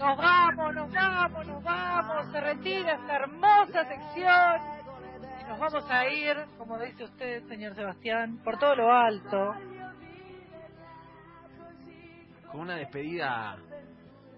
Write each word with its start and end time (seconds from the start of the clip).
Nos 0.00 0.16
vamos, 0.16 0.74
nos 0.74 0.92
vamos, 0.94 1.46
nos 1.46 1.62
vamos. 1.62 2.32
Se 2.32 2.40
retira 2.40 2.94
esta 2.94 3.16
hermosa 3.16 3.84
sección. 3.84 4.60
Y 5.42 5.44
nos 5.44 5.58
vamos 5.58 5.90
a 5.90 6.08
ir, 6.08 6.36
como 6.56 6.78
dice 6.78 7.04
usted, 7.04 7.46
señor 7.48 7.74
Sebastián, 7.74 8.38
por 8.42 8.58
todo 8.58 8.76
lo 8.76 8.90
alto. 8.90 9.52
Con 12.50 12.60
una 12.62 12.76
despedida 12.76 13.58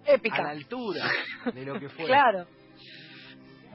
Épica. 0.04 0.38
a 0.38 0.42
la 0.42 0.50
altura 0.50 1.04
de 1.54 1.64
lo 1.64 1.78
que 1.78 1.88
fue. 1.90 2.06
Claro. 2.06 2.44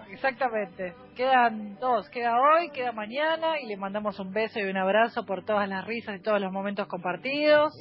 Exactamente. 0.10 0.94
Quedan 1.16 1.80
dos. 1.80 2.10
Queda 2.10 2.36
hoy, 2.38 2.70
queda 2.72 2.92
mañana. 2.92 3.62
Y 3.62 3.68
le 3.68 3.78
mandamos 3.78 4.20
un 4.20 4.34
beso 4.34 4.60
y 4.60 4.64
un 4.64 4.76
abrazo 4.76 5.26
por 5.26 5.46
todas 5.46 5.70
las 5.70 5.86
risas 5.86 6.18
y 6.18 6.22
todos 6.22 6.42
los 6.42 6.52
momentos 6.52 6.86
compartidos. 6.88 7.72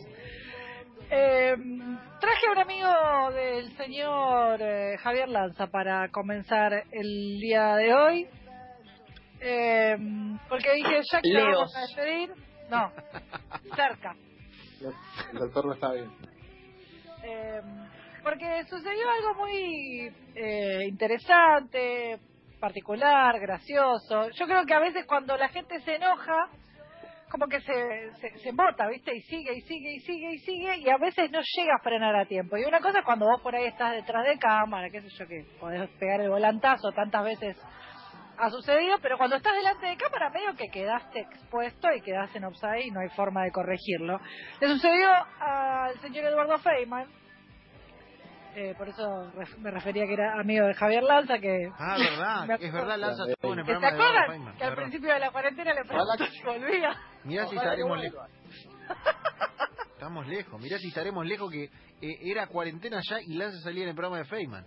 Eh, 1.08 1.54
traje 2.20 2.46
a 2.48 2.52
un 2.52 2.58
amigo 2.58 3.30
del 3.32 3.76
señor 3.76 4.60
eh, 4.60 4.96
Javier 4.98 5.28
Lanza 5.28 5.68
para 5.68 6.08
comenzar 6.08 6.72
el 6.90 7.38
día 7.38 7.76
de 7.76 7.94
hoy. 7.94 8.28
Eh, 9.40 9.96
porque 10.48 10.72
dije, 10.74 11.00
ya 11.12 11.20
que 11.20 11.28
Leos. 11.28 11.52
vamos 11.54 11.76
a 11.76 11.80
despedir. 11.82 12.32
No, 12.70 12.92
cerca. 13.76 14.16
El 15.32 15.38
doctor 15.38 15.66
no 15.66 15.72
está 15.74 15.92
bien. 15.92 16.10
Eh, 17.22 17.60
porque 18.22 18.64
sucedió 18.64 19.08
algo 19.08 19.34
muy 19.44 20.12
eh, 20.34 20.80
interesante, 20.88 22.18
particular, 22.58 23.38
gracioso. 23.38 24.30
Yo 24.30 24.46
creo 24.46 24.64
que 24.64 24.74
a 24.74 24.80
veces 24.80 25.06
cuando 25.06 25.36
la 25.36 25.48
gente 25.48 25.80
se 25.82 25.94
enoja, 25.94 26.48
como 27.30 27.46
que 27.48 27.60
se, 27.60 28.12
se, 28.20 28.38
se 28.38 28.48
embota, 28.48 28.86
¿viste? 28.88 29.14
Y 29.14 29.20
sigue, 29.22 29.54
y 29.54 29.60
sigue, 29.62 29.92
y 29.94 30.00
sigue, 30.00 30.32
y 30.32 30.38
sigue, 30.38 30.76
y 30.78 30.88
a 30.88 30.96
veces 30.96 31.30
no 31.30 31.40
llega 31.40 31.74
a 31.74 31.82
frenar 31.82 32.14
a 32.14 32.26
tiempo. 32.26 32.56
Y 32.56 32.64
una 32.64 32.80
cosa 32.80 33.00
es 33.00 33.04
cuando 33.04 33.26
vos 33.26 33.40
por 33.40 33.54
ahí 33.54 33.64
estás 33.64 33.92
detrás 33.92 34.24
de 34.26 34.38
cámara, 34.38 34.90
qué 34.90 35.00
sé 35.02 35.08
yo, 35.08 35.26
que 35.26 35.44
podés 35.58 35.88
pegar 35.98 36.20
el 36.20 36.30
volantazo 36.30 36.92
tantas 36.92 37.24
veces 37.24 37.56
ha 38.38 38.50
sucedido, 38.50 38.96
pero 39.00 39.16
cuando 39.16 39.36
estás 39.36 39.54
delante 39.54 39.86
de 39.86 39.96
cámara 39.96 40.30
medio 40.30 40.54
que 40.56 40.68
quedaste 40.68 41.20
expuesto 41.20 41.88
y 41.92 42.02
quedaste 42.02 42.38
en 42.38 42.44
offside 42.44 42.86
y 42.86 42.90
no 42.90 43.00
hay 43.00 43.08
forma 43.10 43.44
de 43.44 43.50
corregirlo. 43.50 44.20
Le 44.60 44.68
sucedió 44.68 45.08
al 45.40 45.98
señor 46.00 46.24
Eduardo 46.26 46.58
Feynman, 46.58 47.06
eh, 48.56 48.74
por 48.76 48.88
eso 48.88 49.30
me 49.58 49.70
refería 49.70 50.06
que 50.06 50.14
era 50.14 50.40
amigo 50.40 50.66
de 50.66 50.74
Javier 50.74 51.02
Lanza, 51.02 51.38
que... 51.38 51.70
Ah, 51.78 51.96
verdad, 51.98 52.50
es 52.60 52.72
verdad, 52.72 52.98
Lanza 52.98 53.24
estuvo 53.28 53.52
en 53.52 53.58
el 53.60 53.64
¿Que 53.66 53.72
¿Se 53.72 53.78
programa 53.78 53.96
de 53.96 54.02
acuerdan? 54.02 54.28
Feynman, 54.30 54.56
Que 54.56 54.64
al 54.64 54.70
verdad. 54.70 54.82
principio 54.84 55.12
de 55.14 55.20
la 55.20 55.30
cuarentena 55.30 55.74
le 55.74 55.84
preguntó 55.84 56.26
si 56.26 56.42
volvía. 56.42 56.96
Mirá 57.24 57.46
si 57.46 57.56
estaremos 57.56 57.98
lejos. 58.00 58.30
Estamos 59.92 60.26
lejos, 60.26 60.60
mirá 60.60 60.78
si 60.78 60.88
estaremos 60.88 61.26
lejos 61.26 61.50
que 61.50 61.64
eh, 61.64 62.18
era 62.22 62.46
cuarentena 62.46 63.00
ya 63.08 63.20
y 63.20 63.34
Lanza 63.34 63.58
salía 63.60 63.82
en 63.84 63.88
el 63.90 63.94
programa 63.94 64.18
de 64.18 64.24
Feynman. 64.24 64.64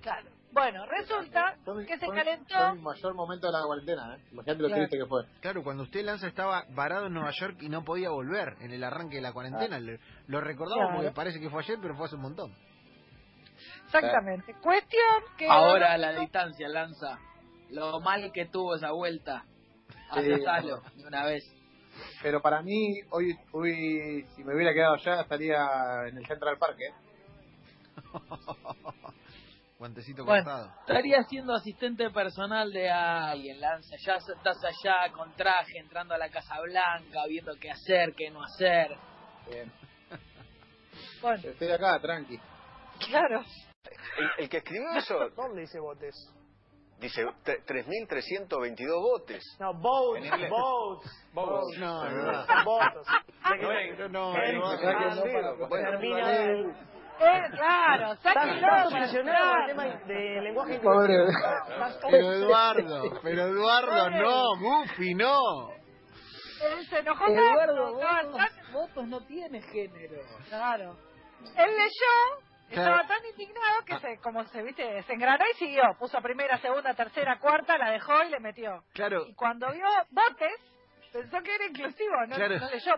Claro. 0.00 0.28
Bueno, 0.52 0.84
resulta 0.86 1.56
Fue- 1.64 1.86
que 1.86 1.96
se 1.98 2.06
fue- 2.06 2.14
calentó... 2.14 2.54
Fue 2.54 2.72
el 2.72 2.80
mayor 2.82 3.14
momento 3.14 3.46
de 3.46 3.52
la 3.54 3.62
cuarentena, 3.64 4.16
¿eh? 4.16 4.20
Imagínate 4.32 4.62
lo 4.62 4.68
Claro. 4.68 4.82
triste 4.82 4.98
que 4.98 5.06
fue. 5.06 5.24
Claro, 5.40 5.62
cuando 5.62 5.82
usted 5.84 6.04
Lanza 6.04 6.28
estaba 6.28 6.64
varado 6.74 7.06
en 7.06 7.14
Nueva 7.14 7.30
York 7.30 7.56
y 7.62 7.68
no 7.70 7.84
podía 7.84 8.10
volver 8.10 8.56
en 8.60 8.70
el 8.72 8.84
arranque 8.84 9.16
de 9.16 9.22
la 9.22 9.32
cuarentena. 9.32 9.78
Le- 9.80 9.98
Lo 10.26 10.40
recordamos 10.42 10.84
Claro. 10.88 10.96
porque 11.02 11.14
parece 11.14 11.40
que 11.40 11.48
fue 11.48 11.62
ayer, 11.62 11.78
pero 11.80 11.94
fue 11.96 12.04
hace 12.06 12.16
un 12.16 12.22
montón. 12.22 12.54
Exactamente. 13.86 14.54
Cuestión 14.60 15.22
que... 15.38 15.46
Ahora 15.48 15.92
a 15.94 15.98
la 15.98 16.12
distancia, 16.12 16.68
Lanza. 16.68 17.18
Lo 17.70 18.00
mal 18.00 18.30
que 18.32 18.46
tuvo 18.46 18.76
esa 18.76 18.90
vuelta. 18.92 19.44
Aceptalo 20.10 20.82
de 20.96 21.06
una 21.06 21.24
vez. 21.24 21.44
Pero 22.22 22.42
para 22.42 22.60
mí, 22.62 23.00
hoy, 23.10 23.34
hoy 23.52 24.26
si 24.36 24.44
me 24.44 24.54
hubiera 24.54 24.74
quedado 24.74 24.94
allá, 24.94 25.22
estaría 25.22 26.06
en 26.08 26.18
el 26.18 26.26
Central 26.26 26.58
Park, 26.58 26.76
¿eh? 26.80 26.92
Guantecito 29.82 30.24
Bueno. 30.24 30.44
cortado. 30.44 30.72
Estaría 30.86 31.24
siendo 31.24 31.52
asistente 31.54 32.08
personal 32.10 32.70
de 32.70 32.88
alguien, 32.88 33.60
Lanza. 33.60 33.96
Ya 34.06 34.14
estás 34.14 34.56
allá 34.64 35.10
con 35.12 35.32
traje, 35.34 35.76
entrando 35.78 36.14
a 36.14 36.18
la 36.18 36.28
Casa 36.30 36.60
Blanca, 36.60 37.18
viendo 37.28 37.52
qué 37.60 37.72
hacer, 37.72 38.14
qué 38.16 38.30
no 38.30 38.44
hacer. 38.44 38.96
Bien. 39.50 39.72
Bueno, 41.20 41.42
Estoy 41.48 41.68
acá, 41.72 41.98
tranqui. 42.00 42.38
claro. 43.10 43.42
El, 44.18 44.44
el 44.44 44.48
que 44.48 44.58
escribió 44.58 44.88
eso 44.94 45.18
¿Dónde 45.30 45.62
dice 45.62 45.80
botes? 45.80 46.14
dice 47.00 47.26
tre- 47.44 47.64
3.322 47.66 48.86
botes. 49.02 49.42
No, 49.58 49.74
boats, 49.74 50.30
boats. 50.48 51.10
Boats. 51.34 51.78
No, 51.78 52.04
no, 52.08 52.32
no. 52.32 52.64
Boats. 52.64 53.08
No, 53.42 54.08
no, 54.08 54.36
Eh, 54.36 54.52
no, 54.52 54.64
ah, 54.70 54.76
Eh, 57.20 57.42
claro, 57.52 58.16
sáquenlo. 58.16 58.54
estás 58.54 58.86
obsesionado 58.92 59.54
el 59.60 59.66
tema 59.66 59.84
de 60.06 60.40
lenguaje 60.42 60.78
Pobre. 60.80 61.14
Pero 62.10 62.32
Eduardo, 62.32 63.02
pero 63.22 63.42
Eduardo, 63.46 64.10
no, 64.10 64.56
Buffy, 64.58 65.14
no. 65.14 65.70
Él 65.70 66.86
se 66.88 66.98
enojó 66.98 67.26
Eduardo, 67.26 67.98
tanto, 67.98 68.30
votos, 68.32 68.36
tan- 68.36 68.72
votos 68.72 69.08
no 69.08 69.20
tiene 69.26 69.60
género. 69.62 70.20
Claro. 70.48 70.96
Él 71.56 71.70
leyó, 71.70 72.46
Claro. 72.70 72.90
estaba 73.00 73.06
tan 73.08 73.26
indignado 73.26 73.84
que 73.84 73.98
se, 73.98 74.18
como 74.20 74.44
se 74.44 74.62
viste, 74.62 75.02
se 75.02 75.12
engranó 75.12 75.44
y 75.52 75.56
siguió. 75.58 75.82
Puso 75.98 76.20
primera, 76.22 76.58
segunda, 76.58 76.94
tercera, 76.94 77.38
cuarta, 77.38 77.76
la 77.78 77.90
dejó 77.90 78.22
y 78.24 78.30
le 78.30 78.40
metió. 78.40 78.82
Claro, 78.94 79.24
Y 79.26 79.34
cuando 79.34 79.70
vio 79.72 79.84
botes, 80.10 80.54
pensó 81.12 81.38
que 81.42 81.54
era 81.54 81.66
inclusivo, 81.68 82.14
no, 82.28 82.36
Claro. 82.36 82.58
no 82.58 82.70
leyó 82.70 82.94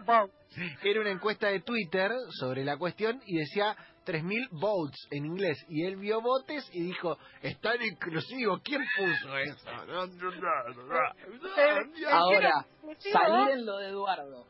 era 0.82 1.00
una 1.00 1.10
encuesta 1.10 1.48
de 1.48 1.60
Twitter 1.60 2.10
sobre 2.38 2.64
la 2.64 2.76
cuestión 2.76 3.20
y 3.26 3.38
decía 3.38 3.76
3.000 4.06 4.48
votes 4.52 5.08
en 5.10 5.24
inglés. 5.26 5.58
Y 5.68 5.84
él 5.84 5.96
vio 5.96 6.20
botes 6.20 6.68
y 6.72 6.82
dijo, 6.82 7.18
es 7.42 7.58
tan 7.60 7.82
inclusivo, 7.82 8.60
¿quién 8.62 8.82
puso 8.96 9.36
eso? 9.38 9.70
Ahora, 12.10 12.66
salir 13.12 13.50
en 13.58 13.66
lo 13.66 13.78
de 13.78 13.88
Eduardo, 13.88 14.46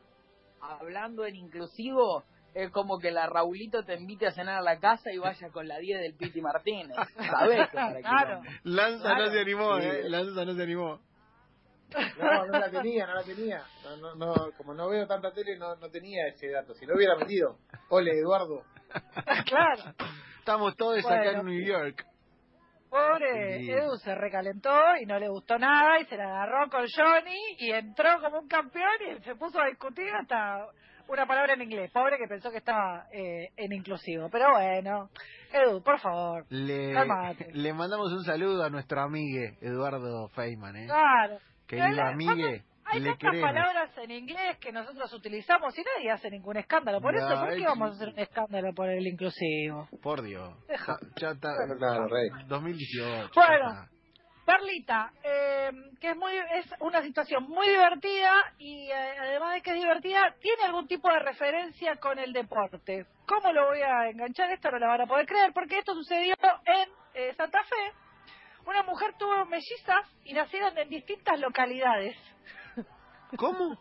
hablando 0.61 1.25
en 1.25 1.35
inclusivo, 1.35 2.23
es 2.53 2.71
como 2.71 2.99
que 2.99 3.11
la 3.11 3.27
Raulito 3.27 3.83
te 3.83 3.95
invite 3.95 4.27
a 4.27 4.31
cenar 4.31 4.59
a 4.59 4.61
la 4.61 4.79
casa 4.79 5.11
y 5.11 5.17
vaya 5.17 5.49
con 5.49 5.67
la 5.67 5.77
10 5.77 5.99
del 6.01 6.15
Piti 6.15 6.41
Martínez. 6.41 6.95
¿Sabés? 7.15 7.69
Claro. 7.69 8.41
Lanza 8.63 9.03
Claro. 9.03 9.25
no 9.25 9.31
se 9.31 9.39
animó, 9.39 9.77
eh. 9.77 10.09
Lanza 10.09 10.45
no 10.45 10.53
se 10.53 10.63
animó. 10.63 10.99
No, 12.19 12.45
no 12.45 12.59
la 12.59 12.69
tenía, 12.69 13.05
no 13.07 13.13
la 13.15 13.23
tenía. 13.23 13.61
No, 13.83 13.97
no, 13.97 14.15
no, 14.15 14.33
como 14.57 14.73
no 14.73 14.89
veo 14.89 15.05
tanta 15.07 15.31
tele, 15.31 15.57
no, 15.57 15.75
no 15.75 15.89
tenía 15.89 16.27
ese 16.27 16.49
dato. 16.49 16.73
Si 16.73 16.85
lo 16.85 16.95
hubiera 16.95 17.15
metido. 17.15 17.57
Ole, 17.89 18.11
Eduardo. 18.19 18.63
claro. 19.45 19.93
Estamos 20.39 20.75
todos 20.75 20.99
acá 21.05 21.21
Bueno. 21.23 21.39
en 21.39 21.45
New 21.47 21.65
York. 21.65 22.05
Pobre 22.89 23.59
Sí. 23.59 23.71
Edu 23.71 23.97
se 23.97 24.15
recalentó 24.15 24.71
y 25.01 25.05
no 25.05 25.19
le 25.19 25.27
gustó 25.27 25.57
nada 25.57 25.99
y 25.99 26.05
se 26.05 26.15
la 26.15 26.25
agarró 26.25 26.69
con 26.69 26.85
Johnny 26.95 27.55
y 27.59 27.71
entró 27.71 28.21
como 28.21 28.39
un 28.39 28.47
campeón 28.47 28.91
y 29.17 29.21
se 29.23 29.35
puso 29.35 29.59
a 29.59 29.65
discutir 29.67 30.07
hasta 30.13 30.65
una 31.07 31.25
palabra 31.25 31.53
en 31.55 31.63
inglés. 31.63 31.91
Pobre 31.91 32.17
que 32.17 32.27
pensó 32.27 32.51
que 32.51 32.59
estaba 32.59 33.05
eh, 33.11 33.49
en 33.57 33.73
inclusivo. 33.73 34.29
Pero 34.31 34.51
bueno, 34.51 35.09
Edu, 35.51 35.83
por 35.83 35.99
favor. 35.99 36.45
Le, 36.49 36.93
le 37.53 37.73
mandamos 37.73 38.13
un 38.13 38.23
saludo 38.23 38.63
a 38.63 38.69
nuestro 38.69 39.01
amigue 39.01 39.57
Eduardo 39.61 40.29
Feynman, 40.29 40.75
¿eh? 40.77 40.85
Claro. 40.85 41.39
Querido 41.67 41.87
Pero, 41.89 42.07
amigue, 42.07 42.63
Hay 42.85 42.99
le 42.99 43.09
tantas 43.09 43.31
queremos. 43.31 43.51
palabras 43.51 43.97
en 43.97 44.11
inglés 44.11 44.57
que 44.59 44.71
nosotros 44.71 45.11
utilizamos 45.13 45.75
y 45.77 45.81
nadie 45.83 46.11
hace 46.11 46.29
ningún 46.29 46.57
escándalo. 46.57 47.01
Por 47.01 47.15
eso, 47.15 47.27
¿por 47.27 47.51
es- 47.51 47.59
qué 47.59 47.65
vamos 47.65 47.89
a 47.91 47.93
hacer 47.95 48.09
un 48.09 48.19
escándalo 48.19 48.73
por 48.75 48.89
el 48.89 49.07
inclusivo? 49.07 49.89
Por 50.03 50.21
Dios. 50.21 50.53
Deja. 50.67 50.97
Ya, 51.17 51.29
está. 51.31 51.49
Claro, 51.55 51.77
claro, 51.79 52.07
rey. 52.07 52.29
2018. 52.47 53.31
Bueno. 53.35 53.87
Perlita, 54.45 55.11
eh, 55.23 55.71
que 55.99 56.11
es 56.11 56.15
muy 56.15 56.31
es 56.37 56.67
una 56.79 57.01
situación 57.01 57.45
muy 57.49 57.67
divertida 57.67 58.31
y 58.59 58.91
eh, 58.91 59.17
además 59.19 59.55
de 59.55 59.61
que 59.63 59.71
es 59.71 59.77
divertida, 59.77 60.35
tiene 60.39 60.65
algún 60.65 60.87
tipo 60.87 61.09
de 61.11 61.17
referencia 61.17 61.95
con 61.95 62.19
el 62.19 62.31
deporte. 62.31 63.07
¿Cómo 63.25 63.51
lo 63.51 63.65
voy 63.65 63.79
a 63.81 64.07
enganchar? 64.07 64.51
Esto 64.51 64.69
no 64.69 64.77
lo 64.77 64.85
van 64.87 65.01
a 65.01 65.07
poder 65.07 65.25
creer 65.25 65.51
porque 65.51 65.79
esto 65.79 65.95
sucedió 65.95 66.35
en 66.65 66.89
eh, 67.15 67.33
Santa 67.33 67.63
Fe. 67.63 67.91
Una 68.65 68.83
mujer 68.83 69.13
tuvo 69.17 69.45
mellizas 69.45 70.07
y 70.23 70.33
nacieron 70.33 70.77
en 70.77 70.89
distintas 70.89 71.39
localidades. 71.39 72.15
¿Cómo? 73.37 73.77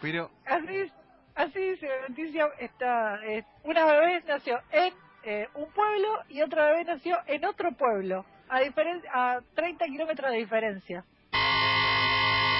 Pero, 0.00 0.30
Así, 0.44 0.92
así 1.34 1.58
dice 1.58 1.86
la 1.88 2.08
noticia. 2.08 2.46
Está, 2.58 3.24
eh, 3.24 3.44
una 3.64 3.86
bebé 3.86 4.22
nació 4.26 4.60
en 4.70 4.92
eh, 5.24 5.48
un 5.54 5.70
pueblo 5.72 6.08
y 6.28 6.42
otra 6.42 6.66
bebé 6.66 6.84
nació 6.84 7.16
en 7.26 7.44
otro 7.46 7.70
pueblo, 7.72 8.26
a, 8.48 8.60
diferen- 8.60 9.02
a 9.12 9.40
30 9.54 9.84
kilómetros 9.86 10.30
de 10.30 10.36
diferencia. 10.38 11.04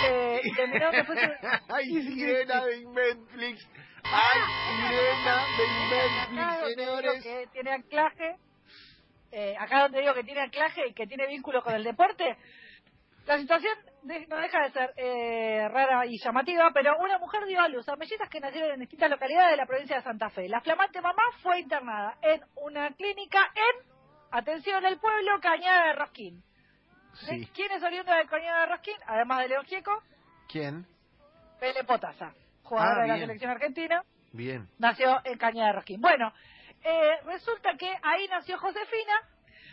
Eh, 0.06 0.40
y 0.44 0.50
de- 0.54 1.38
¡Ay, 1.68 1.84
sirena 2.02 2.62
de 2.66 2.84
Netflix! 2.84 3.66
¡Ay, 4.02 4.40
sirena 4.76 5.46
de 5.56 5.64
donde 6.60 6.82
digo 6.82 6.96
señores! 7.00 7.22
que 7.22 7.46
tiene 7.52 7.70
anclaje, 7.72 8.36
eh, 9.34 9.56
acá 9.58 9.82
donde 9.82 10.00
digo 10.00 10.14
que 10.14 10.24
tiene 10.24 10.40
anclaje 10.42 10.86
y 10.88 10.94
que 10.94 11.06
tiene 11.06 11.26
vínculo 11.26 11.62
con 11.62 11.74
el 11.74 11.82
deporte, 11.84 12.36
La 13.26 13.38
situación 13.38 13.74
de- 14.02 14.26
no 14.26 14.36
deja 14.36 14.64
de 14.64 14.70
ser 14.72 14.92
eh, 14.98 15.66
rara 15.70 16.04
y 16.04 16.18
llamativa, 16.22 16.70
pero 16.74 16.98
una 16.98 17.16
mujer 17.18 17.46
dio 17.46 17.58
a 17.60 17.68
luz 17.68 17.88
a 17.88 17.96
mellizas 17.96 18.28
que 18.28 18.38
nacieron 18.38 18.72
en 18.72 18.80
distintas 18.80 19.08
localidades 19.10 19.52
de 19.52 19.56
la 19.56 19.64
provincia 19.66 19.96
de 19.96 20.02
Santa 20.02 20.28
Fe. 20.28 20.46
La 20.46 20.60
flamante 20.60 21.00
mamá 21.00 21.22
fue 21.42 21.58
internada 21.60 22.18
en 22.20 22.42
una 22.56 22.90
clínica 22.90 23.50
en, 23.54 23.90
atención, 24.30 24.84
el 24.84 24.98
pueblo 24.98 25.40
Cañada 25.40 25.86
de 25.86 25.92
Rosquín. 25.94 26.42
Sí. 27.14 27.48
¿Quién 27.54 27.72
es 27.72 27.82
oriundo 27.82 28.12
de 28.12 28.26
Cañada 28.26 28.60
de 28.60 28.66
Rosquín? 28.72 28.96
Además 29.06 29.40
de 29.40 29.48
León 29.48 29.64
Gieco, 29.64 30.02
¿Quién? 30.48 30.86
Pele 31.58 31.82
Potasa, 31.84 32.34
jugadora 32.62 32.98
Ah, 32.98 33.02
de 33.04 33.08
la 33.08 33.18
selección 33.20 33.50
argentina, 33.52 34.02
Bien. 34.32 34.68
nació 34.78 35.20
en 35.24 35.38
Cañada 35.38 35.68
de 35.68 35.72
Rosquín. 35.76 36.00
Bueno, 36.02 36.30
eh, 36.84 37.20
resulta 37.24 37.76
que 37.76 37.90
ahí 38.02 38.28
nació 38.28 38.58
Josefina, 38.58 39.20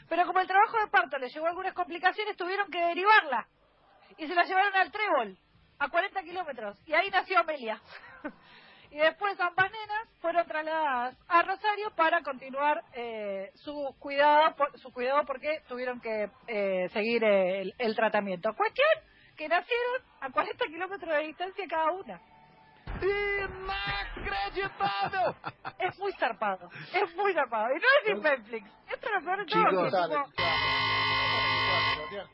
pero 0.09 0.25
como 0.25 0.39
el 0.39 0.47
trabajo 0.47 0.77
de 0.79 0.87
parto 0.87 1.17
le 1.17 1.29
llevó 1.29 1.47
algunas 1.47 1.73
complicaciones, 1.73 2.37
tuvieron 2.37 2.69
que 2.71 2.79
derivarla. 2.79 3.47
Y 4.17 4.27
se 4.27 4.35
la 4.35 4.43
llevaron 4.43 4.75
al 4.75 4.91
Trébol, 4.91 5.37
a 5.79 5.89
40 5.89 6.23
kilómetros. 6.23 6.77
Y 6.85 6.93
ahí 6.93 7.09
nació 7.09 7.39
Amelia. 7.39 7.81
y 8.91 8.97
después 8.97 9.39
ambas 9.39 9.71
nenas 9.71 10.09
fueron 10.19 10.45
trasladadas 10.45 11.17
a 11.27 11.41
Rosario 11.43 11.91
para 11.95 12.21
continuar 12.21 12.83
eh, 12.93 13.51
su 13.55 13.95
cuidado 13.99 14.55
su 14.75 14.91
cuidado 14.91 15.25
porque 15.25 15.61
tuvieron 15.67 16.01
que 16.01 16.29
eh, 16.47 16.89
seguir 16.89 17.23
eh, 17.23 17.61
el, 17.61 17.73
el 17.77 17.95
tratamiento. 17.95 18.53
Cuestión 18.53 18.89
que 19.37 19.47
nacieron 19.47 20.01
a 20.19 20.29
40 20.29 20.65
kilómetros 20.65 21.15
de 21.15 21.21
distancia 21.23 21.65
cada 21.69 21.91
una. 21.91 22.21
Es 25.79 25.97
muy 25.99 26.11
zarpado, 26.13 26.69
es 26.93 27.15
muy 27.15 27.33
zarpado. 27.33 27.67
Y 27.75 27.79
no 27.79 27.81
es 27.81 28.03
ni 28.15 28.21
Netflix. 28.21 28.69
Esto 28.91 29.07
es 29.07 29.13
lo 29.13 29.21
peor 29.25 29.37
de 29.39 29.45
todo. 29.45 29.45
Chicos. 29.45 29.71
que 29.81 29.85
es 29.87 29.91
Dale, 29.91 30.15
como, 30.15 30.27
Sebastián. 31.95 32.27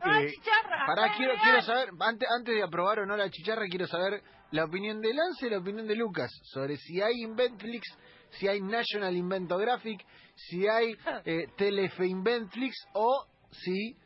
¡Ay, 0.00 0.24
Eh, 0.24 0.30
chicharra! 0.30 0.86
Pará, 0.86 1.04
¡Ay, 1.04 1.10
quiero, 1.16 1.34
quiero 1.42 1.62
saber, 1.62 1.88
antes, 2.00 2.28
antes 2.36 2.54
de 2.54 2.62
aprobar 2.62 2.98
o 3.00 3.06
no 3.06 3.16
la 3.16 3.30
chicharra, 3.30 3.64
quiero 3.68 3.86
saber 3.86 4.22
la 4.50 4.64
opinión 4.64 5.00
de 5.00 5.14
Lance 5.14 5.46
y 5.46 5.50
la 5.50 5.58
opinión 5.58 5.86
de 5.86 5.96
Lucas 5.96 6.30
sobre 6.44 6.76
si 6.76 7.00
hay 7.00 7.22
Inventflix, 7.22 7.86
si 8.30 8.48
hay 8.48 8.60
National 8.60 9.14
Inventographic, 9.14 10.04
si 10.34 10.66
hay 10.68 10.96
eh, 11.24 11.46
Telefe 11.56 12.06
Inventflix 12.06 12.74
o 12.94 13.26
si 13.50 13.96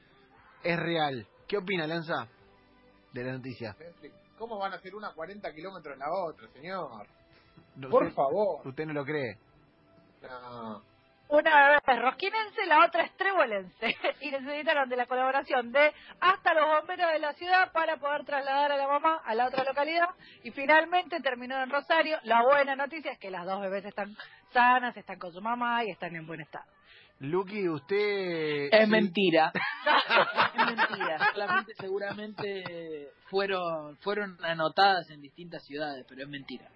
es 0.62 0.78
real. 0.78 1.26
¿Qué 1.46 1.58
opina 1.58 1.86
Lanza 1.86 2.28
de 3.12 3.24
la 3.24 3.32
noticia? 3.32 3.76
¿Cómo 4.38 4.58
van 4.58 4.72
a 4.72 4.76
hacer 4.76 4.94
una 4.94 5.08
a 5.08 5.14
40 5.14 5.52
kilómetros 5.52 5.94
en 5.94 6.00
la 6.00 6.12
otra, 6.12 6.48
señor? 6.48 7.06
No, 7.76 7.90
Por 7.90 8.04
usted, 8.04 8.14
favor. 8.14 8.66
usted 8.66 8.86
no 8.86 8.92
lo 8.92 9.04
cree. 9.04 9.38
No. 10.22 10.82
Una 11.28 11.68
bebé 11.68 11.78
es 11.86 12.02
rosquinense, 12.02 12.66
la 12.66 12.84
otra 12.84 13.04
es 13.04 13.16
trebolense. 13.16 13.96
y 14.20 14.30
necesitaron 14.32 14.88
de 14.88 14.96
la 14.96 15.06
colaboración 15.06 15.70
de 15.70 15.92
hasta 16.20 16.54
los 16.54 16.66
bomberos 16.66 17.12
de 17.12 17.18
la 17.20 17.32
ciudad 17.34 17.70
para 17.72 17.98
poder 17.98 18.24
trasladar 18.24 18.72
a 18.72 18.76
la 18.76 18.88
mamá 18.88 19.20
a 19.24 19.34
la 19.34 19.46
otra 19.46 19.62
localidad. 19.62 20.08
Y 20.42 20.50
finalmente 20.50 21.20
terminó 21.20 21.62
en 21.62 21.70
Rosario. 21.70 22.18
La 22.24 22.42
buena 22.42 22.74
noticia 22.74 23.12
es 23.12 23.18
que 23.18 23.30
las 23.30 23.46
dos 23.46 23.60
bebés 23.60 23.84
están 23.84 24.16
sanas, 24.52 24.96
están 24.96 25.18
con 25.20 25.32
su 25.32 25.40
mamá 25.40 25.84
y 25.84 25.90
están 25.90 26.16
en 26.16 26.26
buen 26.26 26.40
estado. 26.40 26.64
Lucky, 27.20 27.68
usted... 27.68 28.70
Es 28.72 28.86
sí, 28.86 28.90
mentira. 28.90 29.52
es 30.70 30.76
mentira. 30.76 31.18
Solamente 31.32 31.72
seguramente 31.78 33.10
fueron 33.28 33.96
fueron 33.98 34.36
anotadas 34.44 35.10
en 35.10 35.20
distintas 35.20 35.64
ciudades, 35.64 36.04
pero 36.08 36.22
es 36.22 36.28
mentira. 36.28 36.68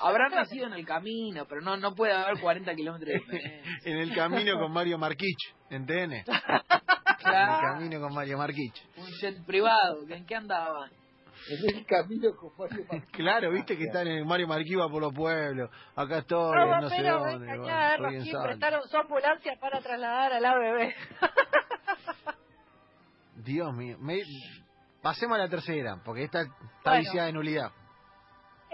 Habrán 0.00 0.32
nacido 0.32 0.66
en 0.66 0.74
el 0.74 0.84
camino, 0.84 1.46
pero 1.48 1.60
no 1.62 1.76
no 1.76 1.94
puede 1.94 2.12
haber 2.12 2.40
40 2.40 2.74
kilómetros 2.74 3.08
de 3.08 3.18
diferencia. 3.18 3.78
En 3.84 3.96
el 3.98 4.14
camino 4.14 4.58
con 4.58 4.72
Mario 4.72 4.98
Marquich, 4.98 5.54
en 5.70 5.86
TN. 5.86 6.24
En 7.26 7.32
el 7.32 7.60
camino 7.62 8.00
con 8.00 8.14
Mario 8.14 8.36
Marquich. 8.36 8.82
un 8.98 9.08
jet 9.18 9.44
privado, 9.46 10.06
¿en 10.08 10.26
qué 10.26 10.34
andaban? 10.34 10.90
En 11.48 11.76
el 11.76 11.86
camino 11.86 12.34
con 12.36 12.52
Mario 12.56 12.84
Martínez. 12.90 13.08
Claro, 13.12 13.50
viste 13.50 13.76
que 13.76 13.84
está 13.84 14.02
en 14.02 14.08
el 14.08 14.24
Mario 14.24 14.48
Marquich 14.48 14.78
va 14.78 14.88
por 14.88 15.02
los 15.02 15.12
pueblos. 15.12 15.70
Acá 15.94 16.18
estoy, 16.18 16.56
Los 16.56 16.80
no 16.82 16.88
sé 16.88 17.02
dónde. 17.02 17.58
Bueno, 17.58 17.68
estoy 17.68 18.30
en 18.30 18.42
prestaron 18.42 18.88
su 18.88 18.96
ambulancia 18.96 19.56
para 19.60 19.80
trasladar 19.80 20.32
a 20.32 20.40
la 20.40 20.58
bebé. 20.58 20.94
Dios 23.36 23.74
mío. 23.74 23.96
Me... 24.00 24.20
Pasemos 25.02 25.36
a 25.36 25.42
la 25.42 25.48
tercera, 25.48 26.00
porque 26.02 26.24
esta 26.24 26.40
está 26.42 26.52
Bueno. 26.84 26.98
viciada 27.00 27.26
de 27.26 27.32
nulidad. 27.34 27.70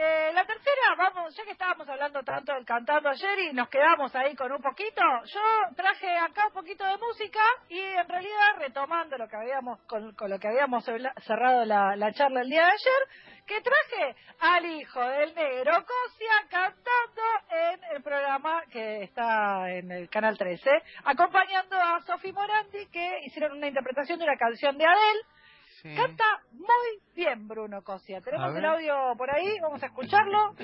Eh, 0.02 0.32
la 0.32 0.46
tercera, 0.46 0.94
vamos, 0.96 1.36
ya 1.36 1.44
que 1.44 1.50
estábamos 1.50 1.86
hablando 1.86 2.22
tanto 2.22 2.54
del 2.54 2.64
cantando 2.64 3.10
ayer 3.10 3.38
y 3.40 3.52
nos 3.52 3.68
quedamos 3.68 4.16
ahí 4.16 4.34
con 4.34 4.50
un 4.50 4.62
poquito, 4.62 5.02
yo 5.26 5.40
traje 5.76 6.16
acá 6.16 6.46
un 6.46 6.54
poquito 6.54 6.86
de 6.86 6.96
música 6.96 7.40
y 7.68 7.78
en 7.78 8.08
realidad 8.08 8.56
retomando 8.60 9.18
lo 9.18 9.28
que 9.28 9.36
habíamos 9.36 9.78
con, 9.82 10.16
lo 10.18 10.38
que 10.38 10.48
habíamos 10.48 10.86
cerrado 10.86 11.66
la, 11.66 11.96
la 11.96 12.12
charla 12.14 12.40
el 12.40 12.48
día 12.48 12.64
de 12.64 12.70
ayer, 12.70 13.44
que 13.46 13.60
traje 13.60 14.16
al 14.38 14.64
hijo 14.64 15.00
del 15.00 15.34
negro 15.34 15.84
Cosia 15.84 16.48
cantando 16.48 17.22
en 17.50 17.94
el 17.94 18.02
programa 18.02 18.62
que 18.72 19.02
está 19.02 19.70
en 19.70 19.92
el 19.92 20.08
canal 20.08 20.38
13, 20.38 20.70
acompañando 21.04 21.76
a 21.76 22.00
Sofi 22.06 22.32
Morandi 22.32 22.86
que 22.86 23.18
hicieron 23.26 23.58
una 23.58 23.68
interpretación 23.68 24.18
de 24.18 24.24
una 24.24 24.38
canción 24.38 24.78
de 24.78 24.86
Adele. 24.86 25.39
Sí. 25.82 25.94
Canta 25.94 26.24
muy 26.52 27.00
bien 27.16 27.48
Bruno 27.48 27.82
Cosia. 27.82 28.18
A 28.18 28.20
Tenemos 28.20 28.54
el 28.54 28.64
audio 28.64 29.14
por 29.16 29.34
ahí, 29.34 29.58
vamos 29.62 29.82
a 29.82 29.86
escucharlo. 29.86 30.54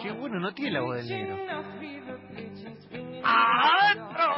Qué 0.00 0.10
bueno, 0.12 0.40
no 0.40 0.54
tiene 0.54 0.70
la 0.70 0.80
voz 0.80 0.96
del 0.96 1.08
negro. 1.08 1.36
¡Adentro! 3.24 4.34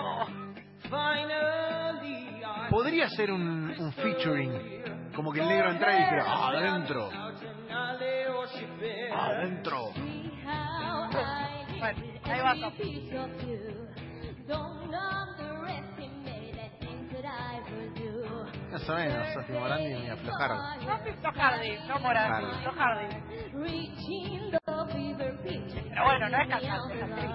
Podría 2.71 3.09
ser 3.11 3.31
un, 3.31 3.71
un 3.79 3.93
featuring. 3.93 5.13
Como 5.15 5.33
que 5.33 5.41
el 5.41 5.49
negro 5.49 5.71
entra 5.71 5.95
y 5.95 5.99
dijera, 5.99 6.25
adentro. 6.25 7.09
Adentro. 9.13 9.93
Bueno, 11.79 12.03
ahí 12.25 12.41
va 12.41 12.55
Sofi. 17.31 18.73
Más 18.73 18.89
o 18.89 18.95
menos, 18.95 19.33
Sofi 19.35 19.53
Morandi 19.53 19.93
y 19.93 20.09
aflojar. 20.09 20.51
Sofi 20.81 21.13
Flojardi, 21.21 21.79
no 21.89 21.99
Morandi. 22.01 22.47
Flojardi. 22.63 23.07
Pero 25.91 26.05
bueno, 26.05 26.29
no 26.29 26.41
es 26.41 26.49
cantante, 26.49 26.95
es 26.97 27.03
actriz. 27.03 27.31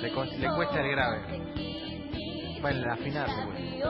Le, 0.00 0.10
le 0.38 0.48
cuesta 0.54 0.80
el 0.80 0.90
grave. 0.90 1.18
Bueno, 2.60 2.86
la 2.86 2.96
final 2.96 3.28
le 3.28 3.46
cuesta. 3.46 3.80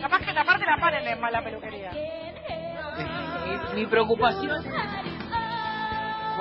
Capaz 0.00 0.18
que 0.18 0.32
la 0.32 0.44
parte 0.44 0.66
la 0.66 0.76
paren 0.78 1.06
en 1.06 1.20
mala 1.20 1.42
peluquería. 1.42 1.90
Mi, 3.74 3.86
preocupación, 3.86 4.64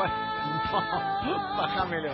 no, 1.25 1.57
bájamelo. 1.57 2.11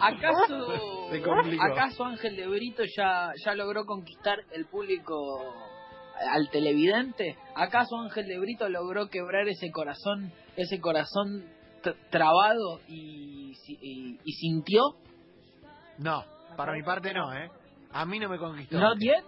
¿acaso 0.00 1.10
Se 1.10 1.22
complicó. 1.22 1.62
acaso 1.64 2.04
Ángel 2.04 2.36
de 2.36 2.46
Brito 2.46 2.82
ya 2.96 3.30
ya 3.44 3.54
logró 3.54 3.84
conquistar 3.84 4.38
el 4.52 4.66
público 4.66 5.54
al 6.32 6.48
televidente? 6.50 7.36
¿Acaso 7.54 7.96
Ángel 7.98 8.26
de 8.26 8.38
Brito 8.38 8.68
logró 8.68 9.08
quebrar 9.08 9.48
ese 9.48 9.70
corazón, 9.70 10.32
ese 10.56 10.80
corazón 10.80 11.44
trabado 12.10 12.80
y, 12.88 13.52
y, 13.68 14.18
y 14.24 14.32
sintió? 14.32 14.82
No, 15.98 16.24
para 16.56 16.72
mi 16.72 16.82
parte 16.82 17.12
no, 17.12 17.32
¿eh? 17.34 17.50
A 17.92 18.04
mí 18.04 18.18
no 18.18 18.28
me 18.28 18.38
conquistó. 18.38 18.78
¿No 18.78 18.94
yet? 18.96 19.24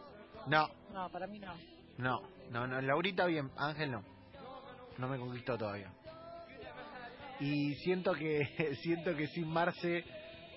No, 0.47 0.69
No, 0.93 1.09
para 1.11 1.27
mí 1.27 1.39
no. 1.39 1.55
no, 1.99 2.21
no, 2.51 2.67
no. 2.67 2.81
Laurita 2.81 3.27
bien, 3.27 3.51
Ángel 3.57 3.91
no. 3.93 4.03
No 4.99 5.09
me 5.09 5.19
conquistó 5.19 5.57
todavía. 5.57 5.91
Y 7.41 7.75
siento 7.77 8.13
que 8.13 8.77
siento 8.83 9.17
que 9.17 9.27
sin 9.29 9.49
Marce 9.49 10.05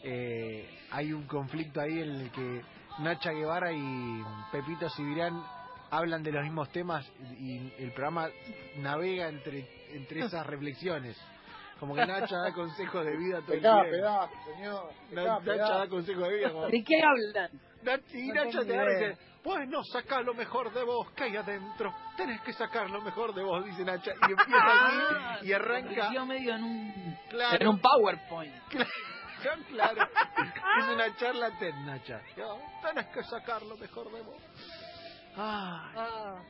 eh, 0.03 0.69
hay 0.91 1.13
un 1.13 1.23
conflicto 1.27 1.79
ahí 1.81 1.99
en 2.01 2.09
el 2.09 2.31
que 2.31 2.61
Nacha 2.99 3.31
Guevara 3.31 3.71
y 3.71 4.21
Pepito 4.51 4.89
Sibirán 4.89 5.41
hablan 5.89 6.23
de 6.23 6.31
los 6.31 6.43
mismos 6.43 6.69
temas 6.71 7.09
y 7.39 7.71
el 7.77 7.91
programa 7.93 8.27
navega 8.77 9.29
entre 9.29 9.67
entre 9.93 10.19
esas 10.25 10.45
reflexiones. 10.45 11.17
Como 11.79 11.95
que 11.95 12.05
Nacha 12.05 12.37
da 12.37 12.53
consejos 12.53 13.05
de 13.05 13.17
vida 13.17 13.41
todo 13.41 13.53
el 13.53 13.61
tiempo. 13.61 13.97
Nacha 15.57 15.73
da 15.79 15.87
consejos 15.87 16.27
de 16.29 16.35
vida. 16.35 16.51
como- 16.51 16.67
¿De 16.67 16.83
qué 16.83 16.95
hablan? 17.01 17.49
Y 18.13 18.27
No 18.29 18.45
Nacha 18.45 18.61
te 18.65 18.73
agarra 18.73 18.93
y 18.93 18.95
idea. 18.97 19.09
dice, 19.09 19.21
bueno, 19.43 19.83
saca 19.83 20.21
lo 20.21 20.33
mejor 20.33 20.71
de 20.73 20.83
vos 20.83 21.11
que 21.11 21.23
hay 21.25 21.35
adentro. 21.35 21.93
Tenés 22.17 22.41
que 22.41 22.53
sacar 22.53 22.89
lo 22.89 23.01
mejor 23.01 23.33
de 23.33 23.43
vos, 23.43 23.65
dice 23.65 23.83
Nacha. 23.83 24.11
Y 24.27 24.31
empieza 24.31 24.57
Ah, 24.61 25.33
así 25.35 25.47
y 25.47 25.53
arranca. 25.53 26.03
metió 26.07 26.25
medio 26.25 26.55
en 26.55 26.63
un, 26.63 27.17
Claro. 27.29 27.57
en 27.61 27.67
un 27.67 27.79
PowerPoint. 27.79 28.53
Claro, 29.43 29.61
claro. 29.67 30.03
Es 30.79 30.85
una 30.95 31.17
charla 31.17 31.59
TED, 31.59 31.73
Nacha. 31.85 32.21
Yo, 32.37 32.59
Tenés 32.81 33.07
que 33.07 33.23
sacar 33.23 33.61
lo 33.63 33.75
mejor 33.75 34.09
de 34.09 34.21
vos. 34.21 34.41
Ay, 35.35 35.93
Ah. 35.97 36.41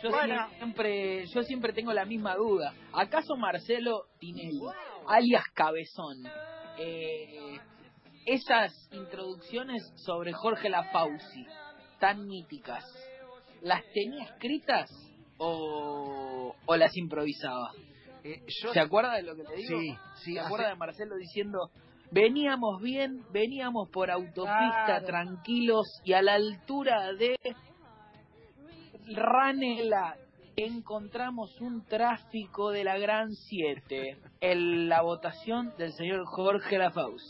Yo 0.00 0.10
Bueno. 0.10 0.48
siempre, 0.56 1.26
yo 1.34 1.42
siempre 1.42 1.72
tengo 1.72 1.92
la 1.92 2.04
misma 2.04 2.36
duda. 2.36 2.72
¿Acaso 2.92 3.34
Marcelo 3.36 4.04
Tinelli, 4.20 4.60
alias 5.08 5.42
Cabezón, 5.52 6.18
eh, 6.78 7.58
esas 8.26 8.72
introducciones 8.92 9.82
sobre 9.96 10.32
Jorge 10.32 10.68
Lafauci, 10.68 11.46
tan 11.98 12.26
míticas, 12.26 12.84
las 13.62 13.82
tenía 13.92 14.24
escritas 14.24 14.90
o, 15.38 16.54
o 16.66 16.76
las 16.76 16.96
improvisaba? 16.96 17.72
Eh, 18.24 18.42
yo 18.62 18.72
¿Se 18.72 18.80
acuerda 18.80 19.14
de 19.14 19.22
lo 19.22 19.34
que 19.36 19.44
le 19.44 19.56
digo? 19.56 19.80
Sí, 19.80 19.96
sí, 20.16 20.32
¿Se 20.34 20.40
hace- 20.40 20.46
acuerda 20.46 20.68
de 20.68 20.76
Marcelo 20.76 21.16
diciendo, 21.16 21.70
veníamos 22.10 22.80
bien, 22.82 23.24
veníamos 23.32 23.88
por 23.90 24.10
autopista, 24.10 24.84
Claro. 24.86 25.06
tranquilos 25.06 25.86
y 26.04 26.12
a 26.14 26.22
la 26.22 26.34
altura 26.34 27.12
de 27.14 27.36
Ranela 29.06 30.16
encontramos 30.56 31.58
un 31.60 31.84
tráfico 31.86 32.70
de 32.70 32.82
la 32.84 32.98
Gran 32.98 33.30
7 33.32 34.18
en 34.40 34.88
la 34.88 35.02
votación 35.02 35.72
del 35.78 35.92
señor 35.92 36.24
Jorge 36.26 36.78
Lafaus. 36.78 37.22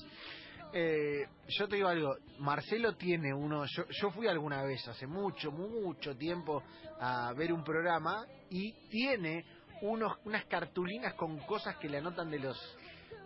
Eh, 0.72 1.26
yo 1.48 1.66
te 1.68 1.76
digo 1.76 1.88
algo, 1.88 2.14
Marcelo 2.40 2.94
tiene 2.96 3.32
uno, 3.32 3.64
yo, 3.66 3.84
yo 3.88 4.10
fui 4.10 4.26
alguna 4.28 4.62
vez 4.64 4.86
hace 4.88 5.06
mucho, 5.06 5.50
mucho 5.50 6.14
tiempo 6.16 6.62
a 7.00 7.32
ver 7.34 7.52
un 7.52 7.64
programa 7.64 8.24
y 8.50 8.72
tiene 8.90 9.44
unos, 9.82 10.18
unas 10.24 10.44
cartulinas 10.46 11.14
con 11.14 11.38
cosas 11.46 11.76
que 11.76 11.88
le 11.88 11.98
anotan 11.98 12.30
de 12.30 12.38
los 12.40 12.76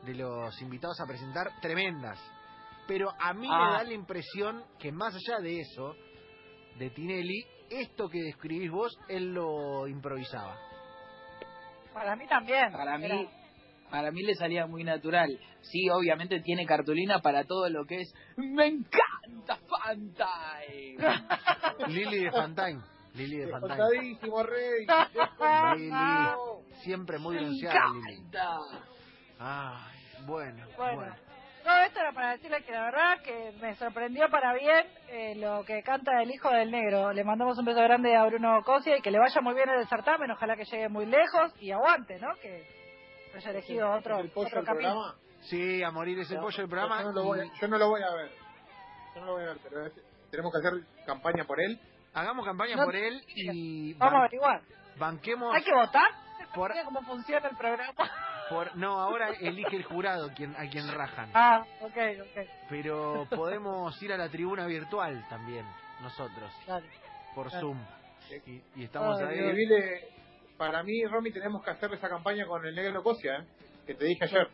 de 0.05 0.15
los 0.15 0.61
invitados 0.63 1.01
a 1.01 1.07
presentar 1.07 1.61
tremendas. 1.61 2.19
Pero 2.89 3.11
a 3.21 3.33
mí 3.33 3.49
me 3.49 3.55
Ah. 3.55 3.71
da 3.79 3.85
la 3.85 3.95
impresión 3.95 4.65
que 4.79 4.91
más 4.91 5.15
allá 5.15 5.39
de 5.41 5.61
eso, 5.61 5.95
de 6.77 6.91
Tinelli, 6.91 7.45
esto 7.71 8.09
que 8.09 8.21
describís 8.23 8.71
vos, 8.71 8.93
él 9.09 9.33
lo 9.33 9.87
improvisaba. 9.87 10.57
Para 11.95 12.17
mí 12.17 12.27
también. 12.27 12.73
Para 12.73 12.99
mí, 12.99 13.05
Era- 13.05 13.42
para 13.93 14.11
mí 14.11 14.23
le 14.23 14.35
salía 14.35 14.67
muy 14.67 14.83
natural. 14.85 15.39
Sí, 15.61 15.89
obviamente 15.91 16.41
tiene 16.41 16.65
cartulina 16.67 17.21
para 17.21 17.45
todo 17.45 17.69
lo 17.69 17.85
que 17.85 18.01
es 18.01 18.15
¡Me 18.37 18.67
encanta 18.67 19.59
Fantine! 19.69 20.97
Lili 21.89 22.25
de 22.25 22.31
Fontaine. 22.33 22.81
Lili 23.15 23.37
de. 23.37 23.51
Contadísimo, 23.51 24.43
Rey. 24.43 24.87
Lili. 25.77 25.93
Siempre 26.83 27.19
muy 27.19 27.37
¡Me 27.37 27.43
bronceada, 27.43 27.93
Lili. 27.93 28.15
encanta! 28.19 28.59
Ay, 29.39 30.25
bueno, 30.27 30.67
Bueno. 30.77 30.97
bueno. 30.97 31.15
No, 31.65 31.77
esto 31.85 32.01
era 32.01 32.13
para 32.13 32.33
decirle 32.33 32.61
que 32.65 32.73
la 32.73 32.85
verdad 32.87 33.23
que 33.23 33.53
me 33.61 33.75
sorprendió 33.77 34.29
para 34.31 34.53
bien 34.55 34.85
eh, 35.11 35.35
lo 35.37 35.65
que 35.65 35.81
canta 35.85 36.21
el 36.21 36.31
hijo 36.33 36.51
del 36.51 36.73
negro. 36.73 37.13
Le 37.13 37.23
mandamos 37.23 37.57
un 37.57 37.65
beso 37.65 37.81
grande 37.83 38.17
a 38.17 38.25
Bruno 38.25 38.61
Cosia 38.65 38.97
y 38.97 39.01
que 39.01 39.13
le 39.13 39.21
vaya 39.21 39.41
muy 39.43 39.55
bien 39.55 39.69
en 39.69 39.79
el 39.79 39.87
certamen, 39.87 40.31
ojalá 40.33 40.57
que 40.57 40.65
llegue 40.65 40.89
muy 40.89 41.07
lejos 41.07 41.53
y 41.61 41.71
aguante, 41.71 42.19
¿no? 42.19 42.35
Que 42.43 42.67
haya 43.39 43.51
elegido 43.51 43.91
otro, 43.93 44.19
¿Es 44.19 44.25
el 44.25 44.31
pollo 44.31 44.49
otro 44.49 44.65
programa? 44.65 45.15
Sí, 45.43 45.83
a 45.83 45.91
morir 45.91 46.19
es 46.21 46.31
el 46.31 46.39
pollo 46.39 46.57
del 46.57 46.69
programa. 46.69 47.03
Yo 47.03 47.09
no, 47.09 47.13
lo 47.13 47.25
voy 47.25 47.41
a, 47.41 47.45
yo 47.61 47.69
no 47.69 47.79
lo 47.79 47.89
voy 47.89 48.03
a 48.03 48.15
ver. 48.15 48.31
Yo 49.15 49.21
no 49.21 49.27
lo 49.27 49.33
voy 49.33 49.43
a 49.45 49.47
ver, 49.49 49.59
pero 49.63 49.87
es- 49.87 49.93
tenemos 50.31 50.53
que 50.53 50.59
hacer 50.69 50.81
campaña 51.07 51.45
por 51.45 51.61
él. 51.61 51.79
Hagamos 52.15 52.45
campaña 52.45 52.77
No- 52.77 52.85
por 52.85 52.95
él 52.97 53.23
y 53.29 53.95
Vamos 53.95 54.15
a 54.15 54.19
averiguar. 54.19 54.63
banquemos 54.99 55.55
¿Hay 55.55 55.63
que 55.63 55.73
votar? 55.75 56.09
por, 56.55 56.73
cómo 56.85 57.03
funciona 57.03 57.49
el 57.49 57.57
programa. 57.57 57.95
por... 58.51 58.77
No, 58.77 59.01
ahora 59.01 59.31
elige 59.41 59.77
el 59.77 59.85
jurado 59.85 60.31
quien, 60.35 60.55
a 60.57 60.69
quien 60.69 60.87
rajan. 60.93 61.31
Ah, 61.35 61.65
ok, 61.81 61.97
ok. 62.21 62.47
Pero 62.69 63.27
podemos 63.31 64.01
ir 64.03 64.13
a 64.13 64.19
la 64.19 64.29
tribuna 64.29 64.67
virtual 64.67 65.27
también, 65.31 65.67
nosotros, 66.03 66.53
Dale. 66.67 66.87
por 67.35 67.49
Claro. 67.49 67.69
Zoom. 67.69 67.79
Y, 68.47 68.63
y 68.77 68.85
estamos 68.85 69.19
Ay, 69.21 69.27
ahí. 69.27 69.39
Escribile, 69.39 70.09
para 70.57 70.83
mí, 70.83 71.05
Romy, 71.07 71.33
tenemos 71.33 71.63
que 71.65 71.71
hacer 71.71 71.93
esa 71.93 72.09
campaña 72.09 72.47
con 72.47 72.65
el 72.65 72.75
negro 72.75 73.03
Cosia, 73.03 73.39
¿eh? 73.39 73.47
que 73.87 73.95
te 73.95 74.05
dije 74.05 74.25
ayer. 74.25 74.49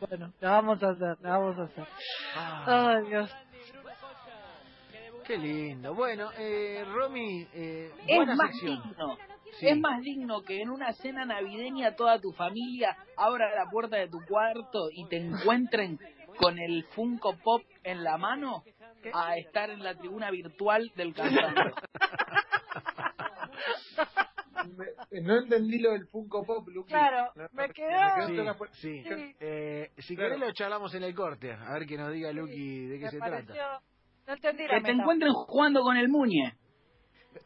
Bueno, 0.00 0.32
la 0.40 0.50
vamos 0.52 0.82
a 0.82 0.90
hacer, 0.90 1.16
la 1.20 1.38
vamos 1.38 1.58
a 1.58 1.62
hacer. 1.64 1.84
Ah, 2.36 2.94
Ay, 2.98 3.08
Dios. 3.08 3.34
qué 5.26 5.36
lindo. 5.36 5.94
Bueno, 5.94 6.30
eh, 6.38 6.84
Romy, 6.86 7.46
eh, 7.52 7.90
Es 8.06 8.26
más 8.26 8.50
sección. 8.52 8.82
digno. 8.82 9.18
Sí. 9.58 9.66
Es 9.68 9.78
más 9.78 10.00
digno 10.02 10.42
que 10.42 10.60
en 10.60 10.70
una 10.70 10.92
cena 10.92 11.24
navideña 11.24 11.96
toda 11.96 12.20
tu 12.20 12.30
familia 12.32 12.96
abra 13.16 13.54
la 13.56 13.68
puerta 13.70 13.96
de 13.96 14.08
tu 14.08 14.18
cuarto 14.28 14.88
y 14.92 15.08
te 15.08 15.16
encuentren 15.16 15.98
con 16.36 16.58
el 16.58 16.84
Funko 16.94 17.34
Pop 17.42 17.62
en 17.82 18.04
la 18.04 18.16
mano 18.18 18.62
a 19.12 19.36
estar 19.36 19.70
en 19.70 19.82
la 19.82 19.94
tribuna 19.96 20.30
virtual 20.30 20.92
del 20.94 21.14
cantante. 21.14 21.72
Eh, 25.10 25.22
no 25.22 25.38
entendí 25.38 25.78
lo 25.78 25.92
del 25.92 26.06
Funko 26.08 26.44
Pop, 26.44 26.68
Luqui. 26.68 26.90
Claro, 26.92 27.32
me 27.52 27.70
quedó. 27.70 27.88
Me 28.18 28.26
quedó 28.26 28.54
sí, 28.72 29.02
eh, 29.40 29.90
si 29.98 30.14
claro. 30.14 30.34
querés, 30.34 30.48
lo 30.48 30.52
charlamos 30.52 30.94
en 30.94 31.02
el 31.04 31.14
corte. 31.14 31.52
A 31.52 31.72
ver 31.74 31.86
que 31.86 31.96
nos 31.96 32.12
diga, 32.12 32.30
Luqui, 32.32 32.86
de 32.86 32.98
qué 32.98 33.08
se 33.08 33.18
trata. 33.18 33.80
No 34.26 34.34
entendí 34.34 34.66
la 34.66 34.74
Que 34.74 34.80
te 34.82 34.90
encuentren 34.90 35.32
jugando 35.32 35.80
con 35.80 35.96
el 35.96 36.08
Muñe. 36.08 36.54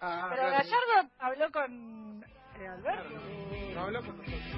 Ah, 0.00 0.26
Pero 0.30 0.42
claro. 0.42 0.56
Gallardo 0.58 1.10
habló 1.18 1.52
con 1.52 2.24
eh, 2.58 2.66
Alberto. 2.66 3.10
No, 3.74 3.80
habló 3.80 4.00
con 4.00 4.18
nosotros. 4.18 4.52